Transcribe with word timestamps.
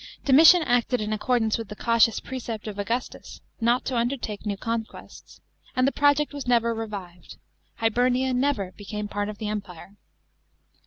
Domitian 0.25 0.63
acted 0.63 0.99
in 0.99 1.13
accordance 1.13 1.59
with 1.59 1.67
the 1.67 1.75
cautious 1.75 2.19
precept 2.19 2.65
of 2.67 2.79
Augustus, 2.79 3.39
not 3.59 3.85
to 3.85 3.95
undertake 3.95 4.47
new 4.47 4.57
conquests. 4.57 5.41
And 5.75 5.87
the 5.87 5.91
project 5.91 6.33
was 6.33 6.47
never 6.47 6.73
revived; 6.73 7.37
Hibernia 7.75 8.33
never 8.33 8.71
became 8.71 9.07
part 9.07 9.29
of 9.29 9.37
the 9.37 9.45
Rmpire. 9.45 9.97